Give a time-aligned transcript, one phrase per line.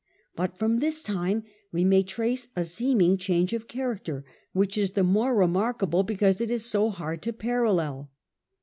[0.35, 5.03] But from this time we may trace a seeming change of character, which is the
[5.03, 8.09] more remarkable because it is so hard to parallel.